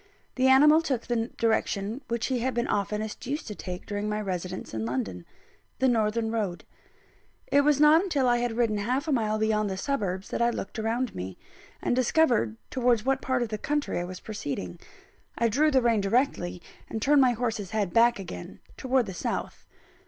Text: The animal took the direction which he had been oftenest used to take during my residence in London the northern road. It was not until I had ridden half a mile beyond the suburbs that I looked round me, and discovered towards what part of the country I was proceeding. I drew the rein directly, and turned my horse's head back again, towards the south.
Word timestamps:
The 0.33 0.47
animal 0.47 0.81
took 0.81 1.05
the 1.05 1.27
direction 1.37 2.01
which 2.07 2.25
he 2.25 2.39
had 2.39 2.55
been 2.55 2.67
oftenest 2.67 3.27
used 3.27 3.45
to 3.45 3.53
take 3.53 3.85
during 3.85 4.09
my 4.09 4.19
residence 4.19 4.73
in 4.73 4.83
London 4.83 5.27
the 5.77 5.87
northern 5.87 6.31
road. 6.31 6.63
It 7.51 7.61
was 7.61 7.79
not 7.79 8.01
until 8.01 8.27
I 8.27 8.37
had 8.37 8.57
ridden 8.57 8.79
half 8.79 9.07
a 9.07 9.11
mile 9.11 9.37
beyond 9.37 9.69
the 9.69 9.77
suburbs 9.77 10.29
that 10.29 10.41
I 10.41 10.49
looked 10.49 10.79
round 10.79 11.13
me, 11.13 11.37
and 11.83 11.95
discovered 11.95 12.57
towards 12.71 13.05
what 13.05 13.21
part 13.21 13.43
of 13.43 13.49
the 13.49 13.59
country 13.59 13.99
I 13.99 14.03
was 14.05 14.19
proceeding. 14.19 14.79
I 15.37 15.47
drew 15.49 15.69
the 15.69 15.83
rein 15.83 16.01
directly, 16.01 16.63
and 16.89 16.99
turned 16.99 17.21
my 17.21 17.33
horse's 17.33 17.69
head 17.69 17.93
back 17.93 18.17
again, 18.17 18.59
towards 18.77 19.05
the 19.05 19.13
south. 19.13 19.67